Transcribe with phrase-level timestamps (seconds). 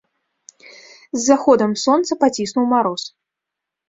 [1.15, 3.01] З заходам сонца паціснуў мароз.